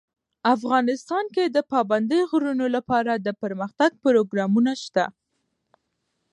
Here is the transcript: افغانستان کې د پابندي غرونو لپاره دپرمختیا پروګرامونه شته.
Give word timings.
افغانستان 0.55 1.25
کې 1.35 1.43
د 1.47 1.57
پابندي 1.71 2.21
غرونو 2.29 2.65
لپاره 2.75 3.11
دپرمختیا 3.27 3.87
پروګرامونه 4.03 4.71
شته. 4.83 5.05